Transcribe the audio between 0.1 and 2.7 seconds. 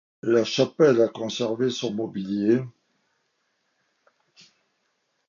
La chapelle a conservé son mobilier.